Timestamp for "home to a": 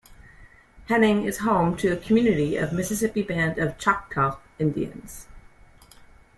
1.45-1.95